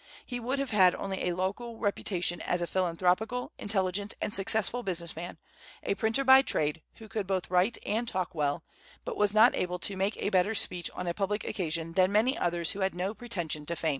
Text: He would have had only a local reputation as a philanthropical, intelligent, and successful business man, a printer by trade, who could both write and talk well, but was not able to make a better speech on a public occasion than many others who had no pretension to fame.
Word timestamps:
He 0.25 0.39
would 0.39 0.57
have 0.57 0.71
had 0.71 0.95
only 0.95 1.27
a 1.29 1.35
local 1.35 1.77
reputation 1.77 2.41
as 2.41 2.59
a 2.59 2.65
philanthropical, 2.65 3.51
intelligent, 3.59 4.15
and 4.19 4.33
successful 4.33 4.81
business 4.81 5.15
man, 5.15 5.37
a 5.83 5.93
printer 5.93 6.23
by 6.23 6.41
trade, 6.41 6.81
who 6.95 7.07
could 7.07 7.27
both 7.27 7.51
write 7.51 7.77
and 7.85 8.07
talk 8.07 8.33
well, 8.33 8.63
but 9.05 9.15
was 9.15 9.35
not 9.35 9.53
able 9.53 9.77
to 9.77 9.95
make 9.95 10.17
a 10.17 10.29
better 10.29 10.55
speech 10.55 10.89
on 10.95 11.05
a 11.05 11.13
public 11.13 11.43
occasion 11.43 11.93
than 11.93 12.11
many 12.11 12.35
others 12.35 12.71
who 12.71 12.79
had 12.79 12.95
no 12.95 13.13
pretension 13.13 13.63
to 13.67 13.75
fame. 13.75 13.89